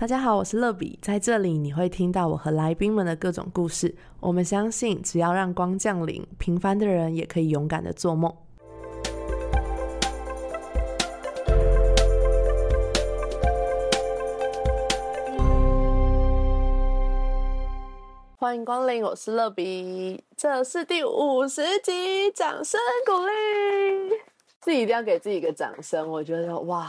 [0.00, 3.94] 大家好，我是乐比，在这里你会听到我和来宾们的各种故事。
[4.18, 8.34] 我们相信，只要让光降临，平凡的人也可以勇敢的做梦。
[18.38, 24.14] 欢迎光临，我是乐比，这是第五十集，掌声鼓励，
[24.62, 26.08] 自己一定要给自己一个掌声。
[26.08, 26.88] 我觉得哇，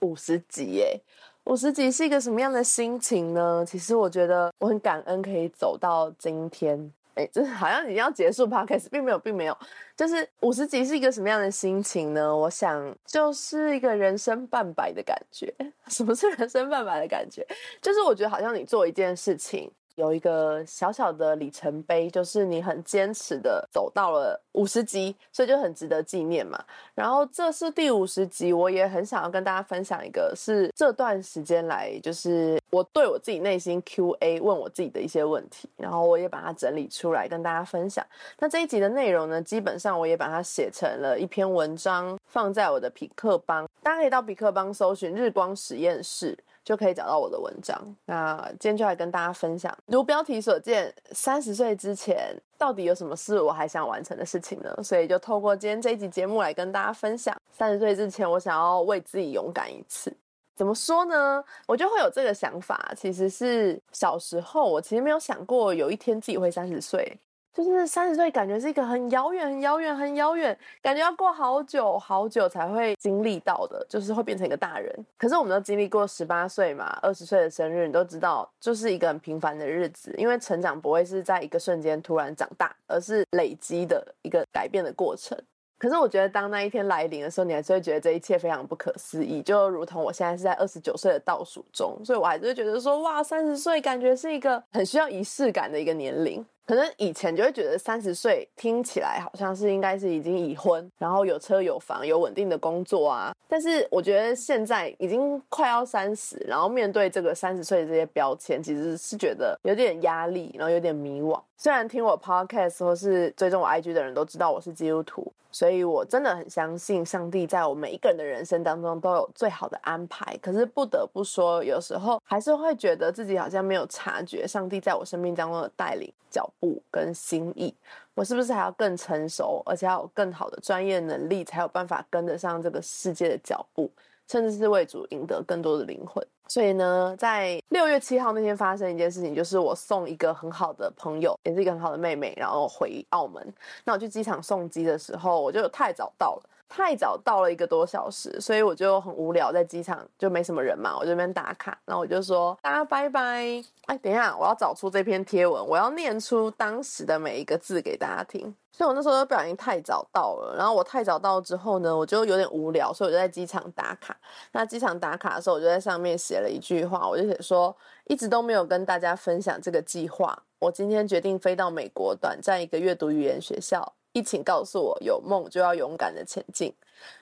[0.00, 1.00] 五十集耶！
[1.48, 3.64] 五十集是一个什么样的心情呢？
[3.66, 6.92] 其实我觉得我很感恩可以走到今天。
[7.14, 9.56] 哎，这好像已经要结束 podcast，并没有，并没有。
[9.96, 12.36] 就是五十集是一个什么样的心情呢？
[12.36, 15.50] 我想就是一个人生半百的感觉。
[15.88, 17.46] 什么是人生半百的感觉？
[17.80, 19.72] 就是我觉得好像你做一件事情。
[19.98, 26.56] 有一个小小的里程碑，就是你很坚持的走到了五十集，所以就很值得纪念嘛。
[26.94, 38.06] 然后这是第五十集，我也很想要跟大家分享一个，是这段时间来，就是我对我自己内心 Q A 问我自己的一些问题，然后我也把它整理出来跟大家分享。
[38.38, 46.38] 那这一集的内容呢，基本上我也把它写成了一篇文章，放在我的匹克邦，大家可以到匹克邦搜寻日光实验室。
[46.68, 47.82] 就可以找到我的文章。
[48.04, 54.82] 那今天就来跟大家分享，如标题所见，三十岁之前到底有什么事我还想完成的事情呢？
[54.82, 60.14] 所以就透过今天这一集节目来跟大家分享，三十岁之前我想要为自己勇敢一次。
[60.54, 61.42] 怎么说呢？
[61.66, 67.18] 我就会有这个想法，其实是小时候我其实没有想过有一天自己会三十岁。
[67.64, 74.94] 就是三十岁，感觉是一个很遥远、很遥远、很遥远，感觉要过好久好久才会经历到的，就是会变成一个大人。
[75.16, 80.14] 可是我们都经历过十八岁嘛，二十岁的生日，你都知道，就是一个很平凡的日子。
[80.18, 85.36] 因为成长不会是在一个瞬间突然长大，而是累积的一个改变的过程。
[85.78, 96.44] 可是我觉得，当那一天来临的时候，你还是会觉得这一切非常不可思议，就如同我现在是在二十九岁的倒数中，所以我还是会觉得说，哇，三十岁感觉是一个很需要仪式感的一个年龄。
[96.68, 103.32] 可能以前就会觉得三十岁听起来好像是应该是已经已婚，然后有车有房有稳定的工作啊。
[103.48, 111.40] 但是我觉得现在已经快要三十，然后面对这个三十岁的这些标签，其实是觉得有点压力，然后有点迷惘。
[111.56, 115.32] 虽然听我 podcast 或是追踪我 IG 的人都知道我是基督徒。
[115.50, 120.36] 所以，我真的很相信上帝在我每一个人的人生当中都有最好的安排。
[120.42, 127.74] 可是，不得不说，有时候还是会觉得自己好像没有察觉上帝在我生命当中的带领、脚步跟心意。
[128.14, 133.90] 我是不是还要更成熟，而且要有更好的专业能力，才有办法跟得上这个世界的脚步，
[134.26, 136.26] 甚至是为主赢得更多的灵魂？
[136.48, 143.54] 所以呢，在六月七号那天发生一件事情，就是我送一个很好的朋友，也是一个很好的妹妹，然后回澳门。
[143.84, 151.78] 那我去机场送机的时候，我就太早到了，太早到了一个多小时，所以我就很无聊，在机场就没什么人嘛，我这边打卡。
[151.86, 153.62] 那我就说大家拜拜。
[153.86, 158.54] 哎，等一下，我要找出这篇贴文，我要念出当时的每一个字给大家听。
[158.70, 164.16] 所以我那时候不小心太早到了，然后我太早到之后呢，我就有点无聊，所以我就在机场打卡。
[164.52, 167.74] 那机场打卡的时候，我就在上面写了一句话，我就写说，
[168.04, 170.40] 一直都没有跟大家分享这个计划。
[170.60, 173.94] 我今天决定飞到美国，短暂一个阅读语言学校。
[174.18, 176.74] 一请告诉我，有梦就要勇敢的前进。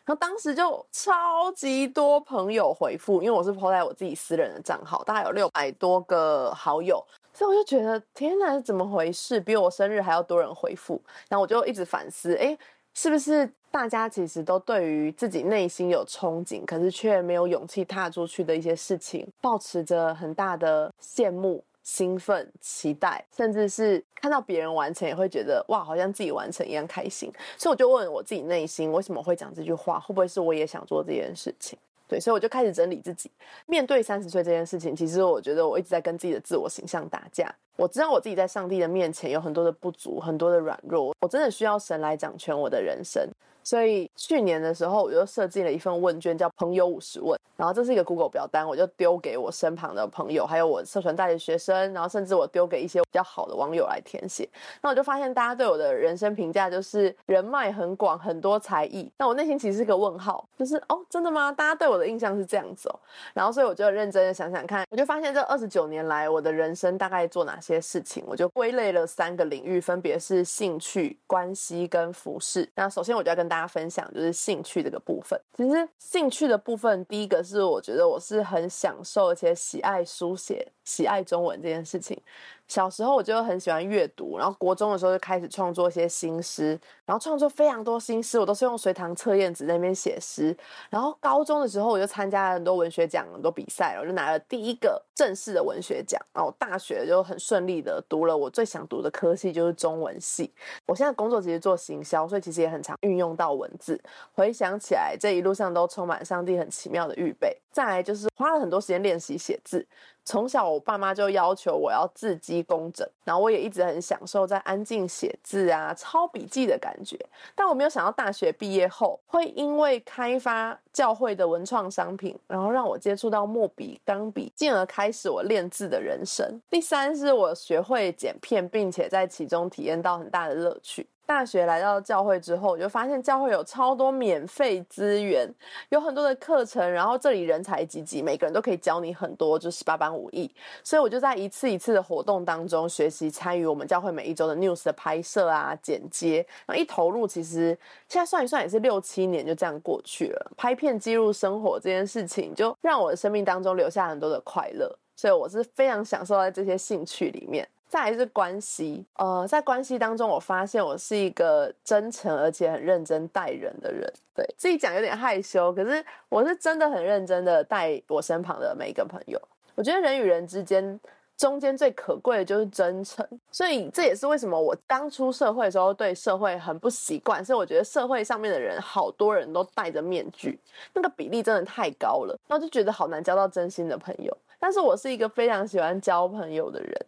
[0.06, 7.04] 然后当时就超级多朋友回复，因为我是 po 在我自己私人的账号，大概有六百多个好友。
[7.34, 9.38] 所以我就觉得天哪，怎么回事？
[9.38, 10.98] 比我生日还要多人回复。
[11.28, 12.56] 然后我就一直反思，哎，
[12.94, 27.32] 是不是大家其实都对于自己内心有憧憬，可是却没有勇气踏出去的一些事情，保持着很大的羡慕、兴奋、期待，甚至是看到别人完成，也会觉得哇，好像自己完成一样开心。
[27.56, 30.00] 所以我就问我自己内心，为什么会讲这句话？
[30.00, 31.78] 会不会是我也想做这件事情？
[32.08, 33.30] 对，所以我就开始整理自己。
[33.66, 37.54] 面对三十岁这件事情，其实我觉得我一直在跟自己的自我形象打架。
[37.76, 43.28] 我知道我自己在上帝的面前有很多的不足，很多的软弱，我真的需要神来掌权我的人生。
[43.62, 47.36] 所以去年的时候，我就设计了一份问卷，叫“朋友五十问”。
[47.56, 54.48] 然后这是一个 Google 表单，我就丢给我身旁的朋友，还有我社团大学学生，然后甚至我丢给一些比较好的网友来填写。
[54.82, 59.10] 那我就发现大家对我的人生评价就是人脉很广，很多才艺。
[59.16, 61.50] 那我内心其实是个问号，就是哦，真的吗？
[61.50, 63.00] 大家对我的印象是这样子哦。
[63.32, 72.68] 然后所以我就认真的想想看，我就发现这二十九年来我的人生大概做哪些些事情，我就归类了三个领域，分别是兴趣、关系跟服饰。
[72.74, 75.40] 那首先我就要跟大家分享就是兴趣这个部分。
[75.54, 82.20] 其实兴趣的部分，第一个是我觉得我是很享受而且喜爱书写、喜爱中文这件事情。
[82.68, 86.76] 小时候我就很喜欢阅读，然后国中的时候就开始创作一些新诗，
[87.06, 90.54] 然后创作非常多新诗，我都是用随堂测验纸在那边写诗。
[90.90, 96.20] 然后高中的时候我就参加了很多文学奖、很多比赛，我就拿了第一个正式的文学奖。
[96.34, 100.52] 然后大学就很顺利的读了我最想读的科系，就是中文系。
[100.84, 104.00] 我现在工作其实做行销，所以其实也很常运用到文字。
[104.34, 107.56] 回想起来，这一路上都充满上帝很奇妙的预备。
[107.70, 109.86] 再来就是花了很多时间练习写字。
[110.24, 117.18] 从小，我爸妈就要求我要字迹工整，然后我也一直很享受在安静写字啊、抄笔记的感觉觉。
[117.54, 126.60] 但我没有想到大学毕业后，会因为开发教会的文创商品，然后让我接触到墨笔、钢笔，进而开始我练字的人生。
[126.70, 131.06] 第三是我学会剪片，并且在其中体验到很大的乐趣。
[131.26, 135.52] 大学来到教会之后，我就发现教会有超多免费资源，
[135.88, 140.48] 有很多的课程，然后这里人才济济，每个人都可以教你很多，就十八般武艺。
[140.84, 147.76] 所以我就在一次一次的活动当中学习参与我们教会每一周的 news 的拍摄啊、剪接，然后一投入，其实
[148.08, 150.52] 现在算一算也是六七年就这样过去了。
[150.56, 157.68] 拍片记录生活这件事情，就让我的生命当中留下很多的快乐，所以我是非常享受在这些兴趣里面。
[157.88, 164.12] 再来是关系，呃，在关系当中，我发现我是一个真诚而且很认真待人的人。
[164.34, 169.40] 对自己讲有点害羞，可是我是真的很认真的待我身旁的每一个朋友。
[169.74, 170.98] 我觉得人与人之间
[171.36, 177.44] 中间最可贵的就是真诚，所以这也是为什么我刚出社会的时候对社会很不习惯。
[177.44, 180.58] 是我觉得社会上面的人好多人都戴着面具，
[180.92, 184.36] 那个比例真的太高了，然后就觉得好难交到真心的朋友。
[184.58, 187.06] 但是我是一个非常喜欢交朋友的人。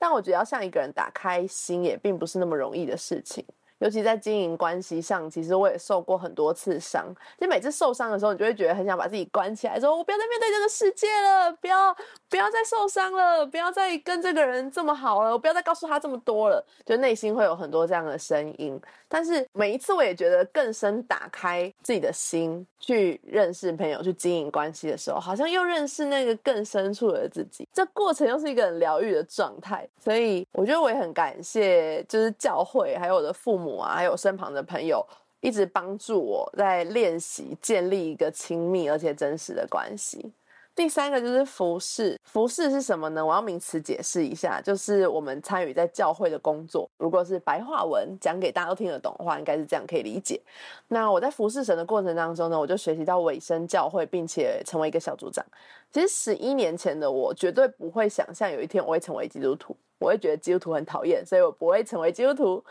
[0.00, 3.44] 但我觉得要向一个人打开心，也并不是那么容易的事情。
[3.80, 7.06] 尤其在经营关系上，其实我也受过很多次伤。
[7.38, 11.94] 就每次受伤的时候，你就会觉得很想把自己关起来，说我不要再面对这个世界了，不要
[12.28, 16.64] 不要再受伤了，不要再跟这个人这么好了，我不要再告诉他这么多了。
[16.84, 18.80] 就内心会有很多这样的声音。
[19.12, 27.66] 但是每一次我也觉得更深打开自己的心，去认识朋友，去经营关系的时候，好像又认识那个更深处的自己。
[27.72, 29.88] 这过程又是一个很疗愈的状态。
[29.98, 35.04] 所以我觉得我也很感谢，就是教会还有我的父母啊，还有身旁的朋友，
[35.40, 40.32] 一直帮助我在练习建立一个亲密而且真实的关系。
[40.72, 43.26] 第三个就是服饰，服饰是什么呢？
[43.26, 46.88] 我要名词解释一下，就是我们参与在教会的工作。
[46.96, 50.40] 如果是白话文讲给大家都听得懂的话，应该是这样可以理解。
[50.88, 55.44] 那我在服侍神的过程当中呢，我就学习到委身教会，并且成为一个小组长。
[55.92, 62.64] 其实十一年前的我，绝对不会想象有一天我会成为基督徒，我会觉得基督徒很讨厌，所以我不会成为基督徒。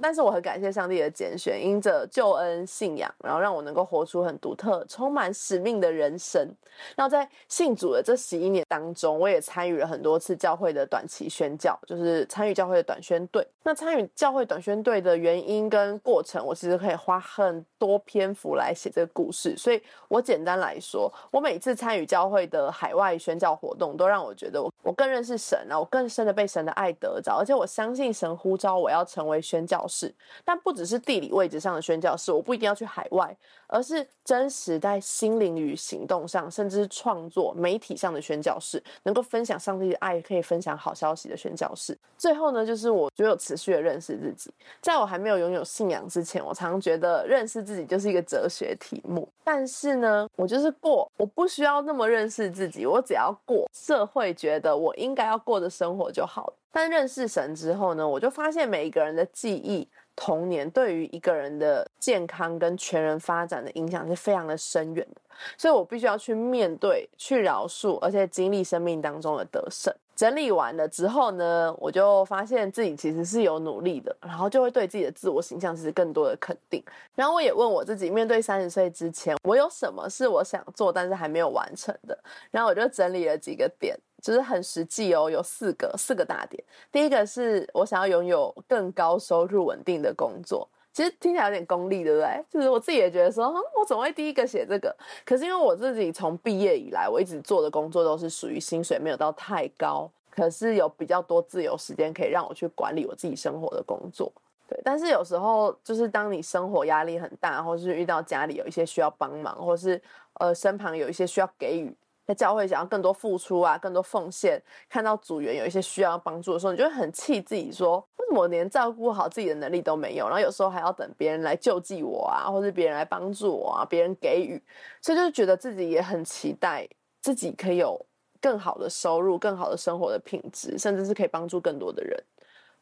[0.00, 6.52] 但是我很感谢上帝的拣选，因着救恩信仰，然后让我能够活出很独特、充满使命的人生。
[6.96, 13.46] 然后在信主的这十一年当中，我也参与了很多次教会的短期宣教，就是参与教会的短宣队。
[13.62, 19.56] 那参与教会短宣队的原因跟过程，我其实可以花很多篇幅来写这个故事。
[19.56, 29.83] 所以我简单来说，我每次参与教会的海外宣教活动，都让我觉得我我更认识神然后，我更深的被神的爱得着，而且我相信神呼召我要成为宣教。
[29.88, 30.14] 是，
[30.44, 33.36] 但不只是地理位置上的宣教室，我不一定要去海外，
[33.66, 41.96] 而是真实在心灵与行动上，甚至是创作媒体上的宣教室，能够分享上帝的爱，可以分享好消息的宣教室。
[42.16, 49.28] 最后呢，就是我觉得有持续的认识自己，在我还没有拥有信仰之前，我常常觉得认识自己就是一个哲学题目。
[49.42, 56.54] 但是呢，我就是过，我不需要那么认识自己，我只要过社会觉得我应该要过的生活就好了。
[56.74, 65.20] 但认识神之后呢，我就发现每一个人的记忆、童年对于一个人的健康跟全人发展的影响是非常的深远的，
[65.56, 69.94] 所以我必须要去面对、去饶恕，而且经历生命当中的得胜。
[70.16, 76.82] 整理完了之后呢，我就发现自己其实是有努力的，然后就会对自己的自我形象其实更多的肯定。
[77.14, 82.18] 然后我也问我自己，面对三十岁之前，我有什么是我想做但是还没有完成的？
[82.50, 83.96] 然后我就整理了几个点。
[84.24, 86.64] 就是很实际哦，有四个四个大点。
[86.90, 90.66] 第一个是我想要拥有更高收入、稳定的工作。
[90.94, 92.42] 其实听起来有点功利，对不对？
[92.48, 94.96] 就是我自己也觉得说，我怎么会第一个写这个？
[95.26, 104.32] 可是因为我自己从毕业以来，我一直做的工作都是属于薪水没有到太高，可是有比较多自由时间可以让我去管理我自己生活的工作。
[104.66, 110.00] 对，但是有时候就是当你生活压力很大，或是遇到家里有一些需要帮忙，或是
[110.34, 111.94] 呃身旁有一些需要给予。
[112.26, 120.26] 在教会想要更多付出啊，更多奉献，看到组员有一些需要帮助的时候，你就会很气自己，说为什么我连照顾好自己的能力都没有？
[120.26, 124.62] 然后有时候还要等别人来救济我啊，或者别人来帮助我啊，别人给予，
[125.02, 126.88] 所以就是觉得自己也很期待
[127.20, 128.00] 自己可以有
[128.40, 132.22] 更好的收入、更好的生活的品质，甚至是可以帮助更多的人。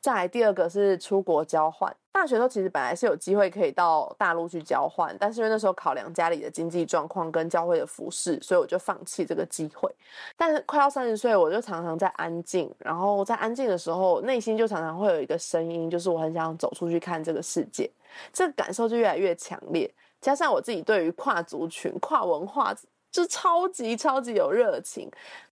[0.03, 9.89] 再来第二个是出国交换，大学时候其实本来是有机会可以到大陆去交换，但是因为那时候考量家里的经济状况跟教会的服饰，所以我就放弃这个机会。
[10.37, 17.89] 但是快要三十岁，我就常常在安静，然后在安静的时候，内心就常常会有一个声音，就是我很想走出去看这个世界，
[18.33, 19.89] 这个感受就越来越强烈。
[20.21, 22.75] 加上我自己对于跨族群、跨文化
[23.13, 25.09] 就超级超级有热情，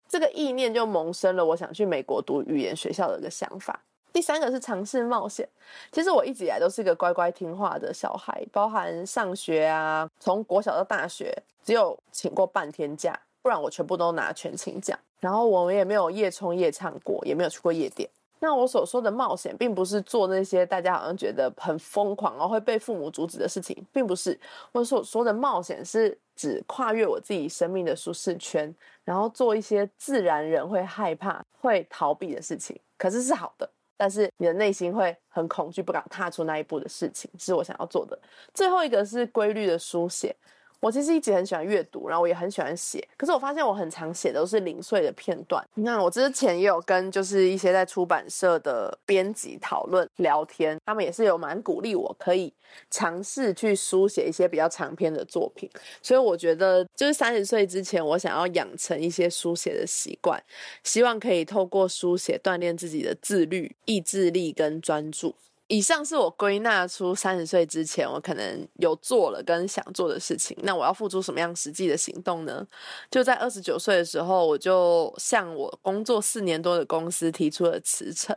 [0.09, 3.81] 这个意念就萌生了我想去美国读语言学校的一个想法。
[4.13, 5.49] 第三个是尝试冒险。
[5.93, 11.33] 其实我一直以来都是一个乖乖听话的小孩，包含上学啊，从国小到大学，
[11.65, 14.99] 只有请过半天假，不然我全部都拿全勤奖。
[15.21, 18.09] 然后我们也没有夜冲夜唱过，也没有去过夜店。
[18.43, 24.41] 那我所说的冒险，并不是做那些大家好像觉得很疯狂，然后会被父母阻止的事情，并不是。
[24.73, 28.75] 我所说的冒险，是指跨越我自己生命的舒适圈，
[29.05, 33.71] 然后做一些自然人会害怕、会逃避的事情，可是是好的。
[34.01, 38.19] 但是你的内心会很恐惧，不敢踏出那一步的事情，是我想要做的。
[38.55, 40.35] 最后一个是规律的书写。
[40.81, 43.07] 我其实一直很喜欢阅读，然后我也很喜欢写。
[43.17, 45.63] 可是我发现我很常写都是零碎的片段。
[45.75, 52.53] 那我之前也有跟就是一些在出版社的编辑讨论聊天，他们也是有蛮鼓励我可以
[52.91, 55.69] 尝试去书写一些比较长篇的作品。
[56.03, 60.43] 所以我觉得就是三十岁之前，我想要养成一些书写的习惯，
[60.83, 65.35] 希望可以透过书写锻炼自己的自律、意志力跟专注。
[65.71, 70.57] 以上是我归纳出三十岁之前我可能有做了跟想做的事情。
[70.63, 72.67] 那我要付出什么样实际的行动呢？
[73.09, 78.37] 就在二十九岁的时候，我就向我工作四年多的公司提出了辞呈。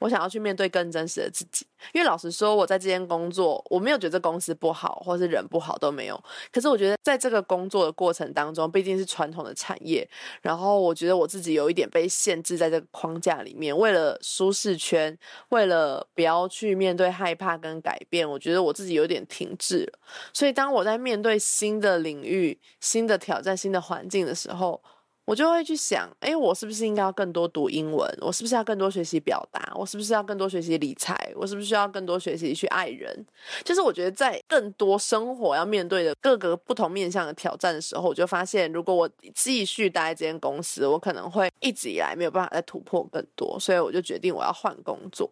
[0.00, 1.64] 我想要去面对更真实的自己。
[1.92, 6.20] 因为老实说，我在这间工作，我没有觉得这公司不好，或是人不好都没有。
[6.50, 10.08] 可是我觉得在这个工作的过程当中，毕竟是传统的产业，
[10.42, 13.76] 然后我觉得我自己有一点被限制在这个框架里面。
[13.76, 15.16] 为了舒适圈，
[15.50, 19.98] 为了不要去面对害怕跟改变，我觉得我自己有点停滞了。
[20.32, 24.82] 所以当我在面对新的领域、新的挑战、新的环境的时候，
[25.26, 28.10] 我就会去想，哎，我是不是应该要更多读英文？
[28.22, 29.70] 我是不是要更多学习表达？
[29.74, 31.14] 我是不是要更多学习理财？
[31.34, 33.26] 我是不是需要更多学习去爱人？
[33.62, 45.30] 就是我觉得在更多生活要面对的各个不同面向的挑战的时候，我就发现，如果我继续待在这间公司，我可能会一直以来没有办法再突破更多，所以我就决定我要换工作。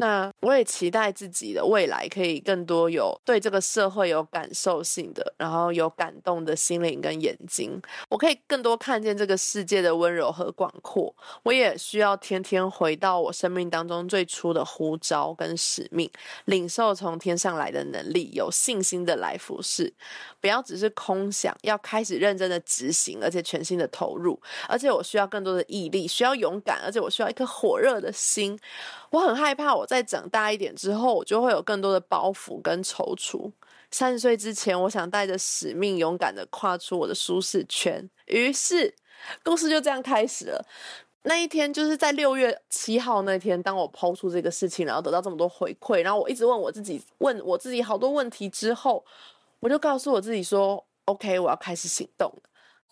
[0.00, 11.12] 那我也期待自己的未来可以更多有对这个社会有感受性的，然后有感动的心灵跟眼睛，我可以更多看见这个世界的温柔和广阔。
[11.42, 16.08] 我也需要天天回到我生命当中最初的呼召跟使命，
[16.44, 19.92] 领受从天上来的能力，有信心的来服侍，
[20.40, 24.40] 不要只是空想，要开始认真的执行，而且全心的投入。
[24.68, 28.56] 而且我需要更多的毅力，需要勇敢，而且我需要一颗火热的心。
[29.10, 33.50] 我很害怕，我在长大一点之后，我就会有更多的包袱跟踌躇。
[33.90, 38.06] 三十岁之前，我想带着使命，勇敢的跨出我的舒适圈。
[38.26, 38.94] 于是，
[39.42, 40.62] 故事就这样开始了。
[41.22, 49.02] 那一天，就是在六月七号那天，当我抛出这个事情，然后得到这么多回馈，然后我一直问我自己，问我自己好多问题之后，
[49.60, 52.30] 我就告诉我自己说：“OK，我要开始行动。”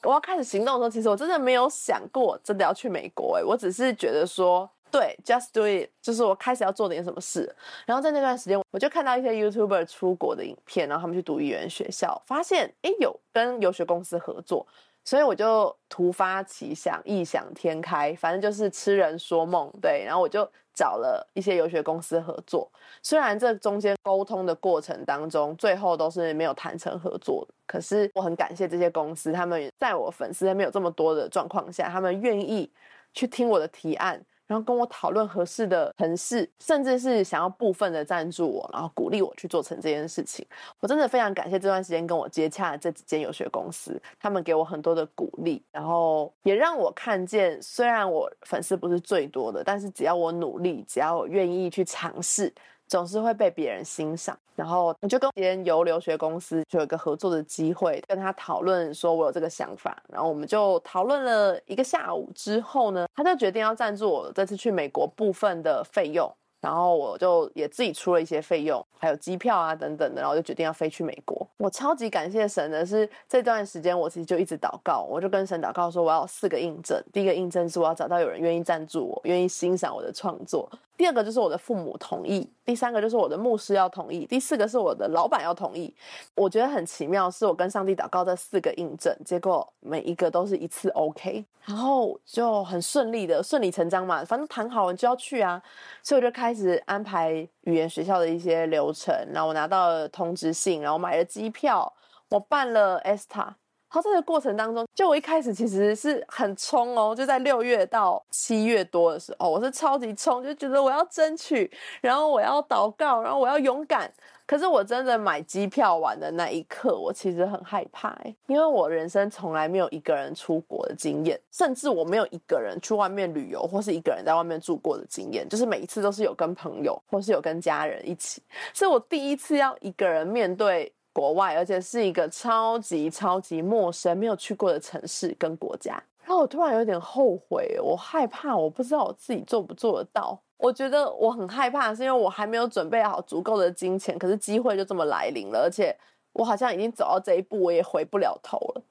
[0.03, 3.37] 我要开始行动的时候，其实我真的没有想过真的要去美国。
[3.37, 4.71] 诶，我只是觉得说。
[4.91, 7.55] 对，just do it，就是我开始要做点什么事。
[7.85, 14.67] 然后在那段时间，我就看到一些 YouTuber 出国的影片，然后他们去读语言学校，发现哎有跟游学公司合作，
[15.05, 19.71] 所以我就突发奇想，异想天开，反正就是痴人说梦。
[19.83, 22.71] 对，然后我就找了一些游学公司合作。
[23.03, 32.71] 虽然这中间沟通的过程当中，最后都是没有谈成合作，可是我很感谢这些公司，他们在我粉丝没有这么多的状况下，他们愿意
[33.13, 34.25] 去听我的提案。
[34.47, 40.47] 然后跟我讨论合适的城市，甚至是想要部分的赞助我，然后鼓励我去做成这件事情。
[40.81, 52.53] 我真的非常感谢这段时间跟我接洽的这几间游学公司，他们给我很多的鼓励，然后也让我看见，虽然我粉丝不是最多的，但是只要我努力，只要我愿意去尝试。
[52.89, 71.47] 总是会被别人欣赏，然后你就跟别人游留学公司就有一个合作的机会，跟他讨论说我有这个想法，然后我们就讨论了一个下午之后呢，他就决定要赞助我这次去美国部分的费用，然后我就也自己出了一些费用，还有机票啊等等的，然后就决定要飞去美国。
[71.59, 80.71] 我超级感谢神的是这段时间我其实就一直祷告，我就跟神祷告说我要四个印证，第一个印证是我要找到有人愿意赞助我，愿意欣赏我的创作。
[80.97, 85.95] 第二个就是我的父母同意，第三个就是我的牧师要同意，第四个是我的老板要同意。
[86.35, 95.63] 我觉得很奇妙，是我跟上帝祷告这四个印证，结果每一个都是一次 OK，然后就很顺利的顺理成章嘛，反正谈好了就要去啊，
[96.03, 97.31] 所以我就开始安排
[97.63, 101.93] 语言学校的一些流程，然后我拿到了通知信，然后买了机票，
[102.31, 103.55] 我办了 ESTA。
[103.97, 111.71] 然后这个过程当中，就我一开始其实是很冲哦，就在六月到七月多的时候，我是超级冲，就觉得我要争取，
[112.03, 114.13] 然后我要祷告，然后我要勇敢。
[114.45, 118.15] 可是我真的买机票完的那一刻，我其实很害怕，
[118.49, 128.43] 因为我人生从来没有一个人出国的经验，甚至我没有一个人去外面旅游，或是一个人在外面住过的经验，就是每一次都是有跟朋友或是有跟家人一起，
[128.75, 130.93] 所以我第一次要一个人面对。
[131.17, 140.39] 国外，而且是一个超级超级陌生、没有去过的城市跟国家，然后我突然有点后悔，我害怕，我不知道我自己做不做得到。
[140.59, 145.97] 我觉得我很害怕，是因为我还没有准备好足够的金钱，可是机会就这么来临了，而且
[146.35, 148.83] 我好像已经走到这一步，我也回不了头了。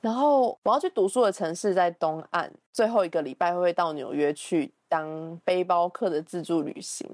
[0.00, 7.06] 然后我要去读书的城市在东岸，最后一个礼拜会到纽约去当背包客的自助旅行。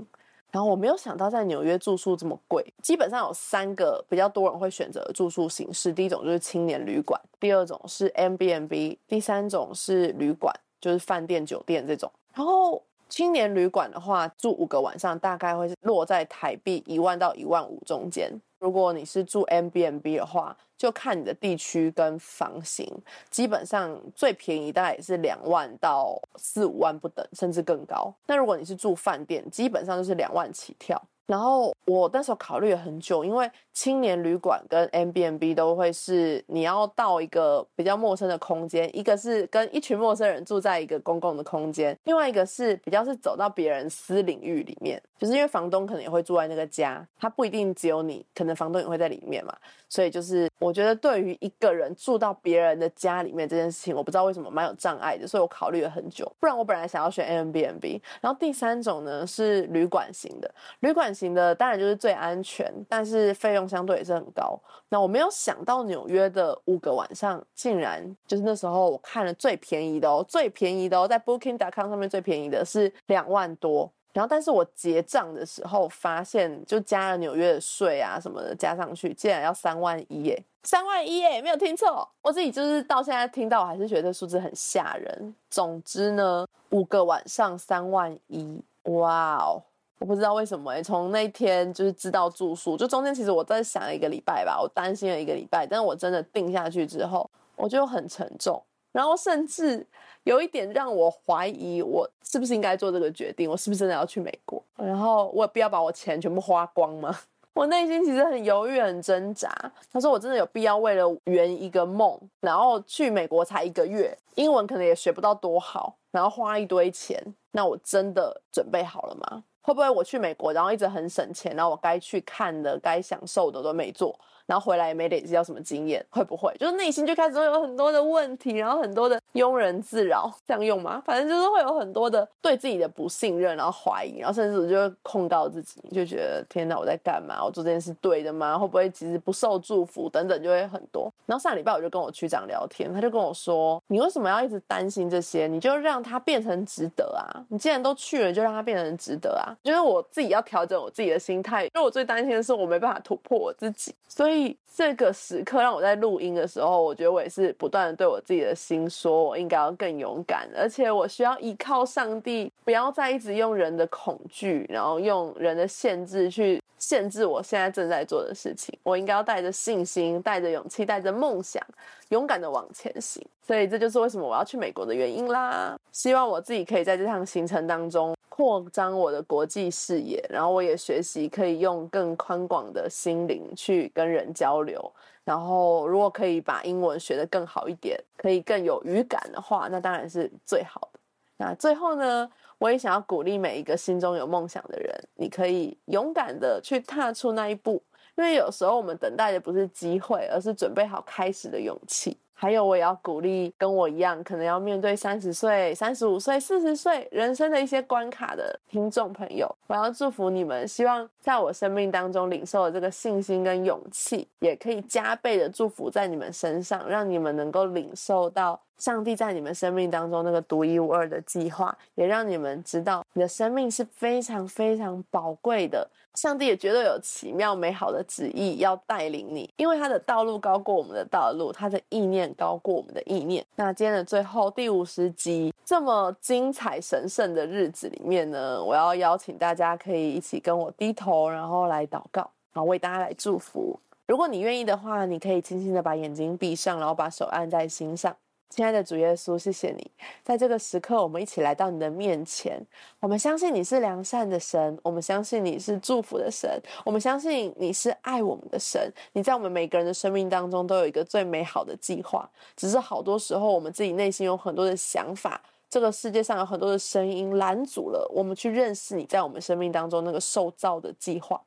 [0.52, 12.10] 然后我没有想到在纽约住宿这么贵，基本上有三个比较多人会选择住宿形式，第一种就是青年旅馆，第二种是 M B M B，第三种是旅馆，就是饭店酒店这种。
[12.34, 18.32] 然后青年旅馆的话，住五个晚上大概会落在台币一万到一万五中间。
[18.60, 22.86] 如果你是住 MBMB 的话，就看你的地区跟房型，
[23.28, 28.14] 基本上最便宜大概也是两万到四五万不等，甚至更高。
[28.26, 31.02] 那如果你是住饭店，基本上就是两万起跳。
[31.30, 49.56] 然后我那时候考虑了很久，因为青年旅馆跟 M B M B 都会是你要到一个比较陌生的空间，一个是跟一群陌生人住在一个公共的空间，另外一个是比较是走到别人私领域里面，就是因为房东可能也会住在那个家，他不一定只有你，可能房东也会在里面嘛，
[49.88, 60.48] 所以就是我觉得对于一个人住到别人的家里面这件事情，我不知道为什么蛮有障碍的，所以我考虑了很久，不然我本来想要选 M B N B，然后第三种呢是旅馆型的，
[60.78, 61.10] 旅馆。
[61.10, 64.56] 型的当然就是最安全，但是费用相对也是很高。
[64.88, 73.90] 那我没有想到纽约的五个晚上竟然就是那时候我看了最便宜的哦，最便宜的哦，在 Booking.com 上面最便宜的是两万多。
[74.12, 80.44] 然后但是我结账的时候发现，就加了纽约的税啊什么的加上去，竟然要三万一耶！
[80.64, 82.06] 三万一耶，没有听错。
[82.22, 85.34] 我自己就是到现在听到，我还是觉得数字很吓人。
[85.48, 89.62] 总之呢，五个晚上三万一，哇哦！
[90.00, 99.86] 我不知道为什么哎，从那天就是知道住宿，就中间其实我在想一个礼拜吧，我担心了一个礼拜，但是我真的定下去之后，我就很沉重，然后甚至
[100.24, 107.16] 有一点让我怀疑我是不是应该做这个决定，我是不是真的要去美国，然后我也不要把我钱全部花光吗？
[107.52, 109.50] 我内心其实很犹豫、很挣扎。
[109.92, 119.42] 他说我真的有必要为了圆一个梦，然后去美国才一个月，英文可能也学不到多好，然后花一堆钱，那我真的准备好了吗？
[119.62, 124.18] 会不会我去美国，然后一直很省钱，然后我该去看的、该享受的都没做？
[124.50, 131.00] 然后回来也没累积到什么经验，会不会就是内心就开始会有很多的问题，然后很多的庸人自扰，这样用吗？
[131.06, 137.44] 反正就是会有很多的对自己的不信任，然后怀疑，然后甚至就会控告自己，就觉得天哪，我在干嘛？
[137.44, 138.58] 我做这件事对的吗？
[138.58, 140.08] 会不会其实不受祝福？
[140.08, 141.08] 等等，就会很多。
[141.26, 145.46] 然后上礼拜我就跟我区长聊天，他就跟我说：“你为什么要一直担心这些？
[145.46, 147.38] 你就让它变成值得啊！
[147.50, 154.39] 你既然都去了，就让它变成值得啊！”就是我自己要调整我自己的心态，因为我最担心的是我没办法突破我自己，所以。
[154.74, 168.78] 这个时刻让我在录音的时候，我觉得我也是不断的对我自己的心说，我应该要更勇敢，而且我需要依靠上帝，不要再一直用人的恐惧，然后用人的限制去限制我现在正在做的事情。
[168.82, 171.62] 我应该要带着信心，带着勇气，带着梦想，
[172.10, 173.22] 勇敢的往前行。
[173.50, 175.76] 所以这就是为什么我要去美国的原因啦。
[175.90, 178.14] 希望我自己可以在这趟行程当中。
[178.28, 184.80] 扩张我的国际视野，然后我也学习可以用更宽广的心灵去跟人交流。
[185.24, 191.00] 然后，如果可以把英文学得更好一点，可以更有语感的话，那当然是最好的。
[191.36, 197.82] 那最后呢，我也想要鼓励每一个心中有梦想的人，你可以勇敢的去踏出那一步，
[198.16, 202.16] 因为有时候我们等待的不是机会，而是准备好开始的勇气。
[202.42, 225.88] 还有，我也要鼓励跟我一样，可能要面对三十岁、三十五岁、四十岁人生的一些关卡的听众朋友，我要祝福你们，希望在我生命当中领受的这个信心跟勇气，也可以加倍的祝福在你们身上，让你们能够领受到上帝在你们生命当中那个独一无二的计划，也让你们知道你的生命是非常非常宝贵的。
[226.14, 233.44] 上帝也绝对有奇妙美好的旨意要带领你，因为他的道路高过我们的道路，他的意念高过我们的意念。
[233.54, 243.78] 那今天的最后第五十集这么精彩神圣的日子里面呢，我要邀请大家可以一起跟我低头，然后来祷告，然后为大家来祝福。
[244.08, 248.14] 如果你愿意的话，你可以轻轻的把眼睛闭上，然后把手按在心上。
[248.50, 249.90] 亲爱的主耶稣，谢谢你，
[250.24, 252.60] 在这个时刻，我们一起来到你的面前。
[252.98, 258.92] 我们相信你是良善的神，我们相信你是祝福的神，我们相信你是爱我们的神。
[259.12, 271.40] 你在我们每个人的生命当中都有一个最美好的计划，只是好多时候我们自己内心有很多的想法，这个世界上有很多的声音拦阻了我们去认识你在我们生命当中那个受造的计划。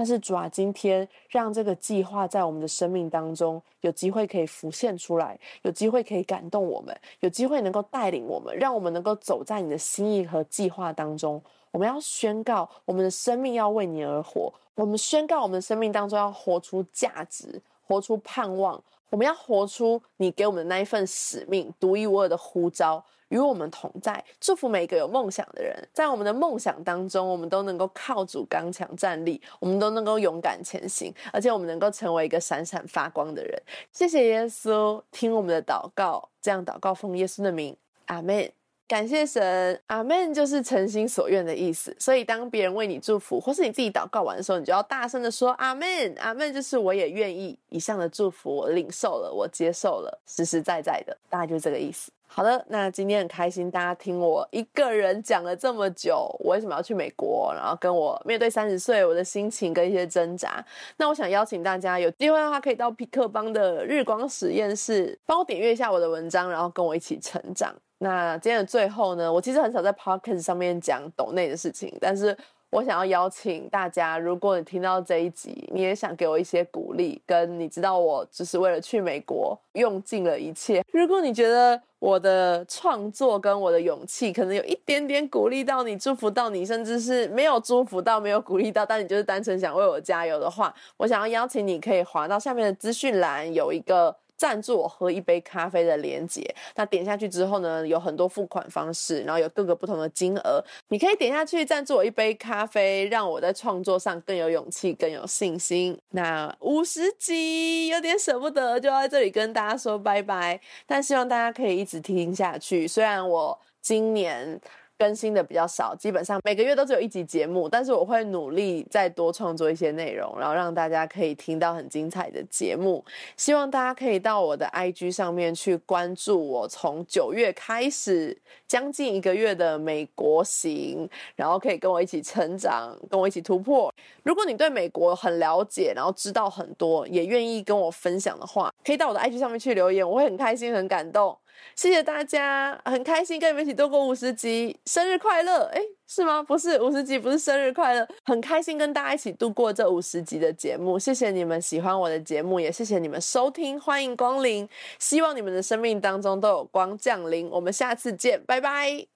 [0.00, 11.38] 但是主啊，今天让这个计划在我们的生命当中有机会可以浮现出来，有机会可以感动我们，有机会能够带领我们，让我们能够走在你的心意和计划当中。
[11.70, 14.50] 我们要宣告，我们的生命要为你而活。
[14.74, 18.82] 我们宣告，我们的生命当中要活出价值，活出盼望。
[19.10, 23.04] 我们要活出你给我们的那一份使命，独一无二的呼召。
[23.30, 33.60] 与我们同在，祝福每一个有梦想的人，在我们的梦想当中，我们都能够靠主刚强站立，我们都能够勇敢前行，而且我们能够成为一个闪闪发光的人。
[33.90, 38.59] 谢谢耶稣，听我们的祷告，这样祷告奉耶稣的名，阿门。
[38.90, 41.94] 感谢神，阿门就是诚心所愿的意思。
[41.96, 52.10] 所以当别人为你祝福，或是你自己祷告完的时候，你就要大声的说阿门，阿门就是我也愿意以上的祝福，我领受了，我接受了，实实在在的，大概就是这个意思。
[52.26, 57.54] 好的，那今天很开心，大家听我一个人讲了这么久，我为什么要去美国？
[57.54, 60.64] 然后跟我面对三十岁我的心情跟一些挣扎。
[60.96, 67.72] 那我想邀请大家有机会的话，可以到皮克邦的日光实验室，帮我点阅一下我的文章，然后跟我一起成长。
[68.00, 72.36] 那今天的最后呢，我其实很少在 podcast 上面讲抖内的事情，但是。
[72.72, 80.80] 我想要邀请大家，如果你听到这一集，你也想给我一些鼓励，跟你知道我只是为了去美国用尽了一切。
[80.92, 94.14] 如果你觉得我的创作跟我的勇气可能有一点点鼓励到你，祝福到你，甚至是没有祝福到、没有鼓励到，但你就是单纯想为我加油的话，我想要邀请你，可以滑到下面的资讯栏，有一个。
[94.40, 96.42] 赞助我喝一杯咖啡的链接，
[96.74, 106.00] 那点下去之后呢，有很多付款方式，然后有各个不同的金额，你可以点下去赞助我一杯咖啡，让我在创作上更有勇气、更有信心。
[106.12, 112.88] 那五十集有点舍不得，就在这里跟大家说拜拜，但希望大家可以一直听下去。
[112.88, 114.58] 虽然我今年。
[115.00, 123.02] 更新的比较少，基本上每个月都只有一集节目，但是我会努力再多创作一些内容，然后让大家可以听到很精彩的节目。
[123.34, 128.36] 希望大家可以到我的 IG 上面去关注我从九月开始
[128.68, 133.90] 将近一个月的美国行，然后可以跟我一起成长，跟我一起突破。
[134.22, 141.34] 如果你对美国很了解，然后知道很多，也愿意跟我分享的话，可以到我的 IG 上面去留言，我会很开心、很感动。
[141.76, 145.64] 谢谢大家，很开心跟你们一起度过五十集，生日快乐！
[145.72, 146.42] 哎，是吗？
[146.42, 150.98] 不是五十集，不是生日快乐，很开心跟大家一起度过这五十集的节目。
[150.98, 154.68] 谢谢你们喜欢我的节目，也谢谢你们收听，欢迎光临。
[154.98, 157.48] 希望你们的生命当中都有光降临。
[157.48, 159.06] 我们下次见，拜拜。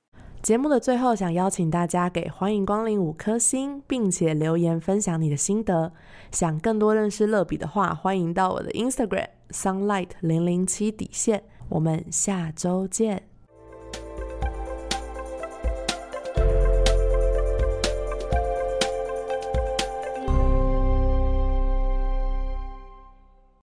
[0.43, 5.93] 节目的最后，想邀请大家给欢迎光临五颗星，并且留言分享你的心得。
[6.31, 11.45] 想更多认识乐比的话，欢迎到我的 Instagram sunlight 零零七底线。
[11.69, 13.34] 我们下周见。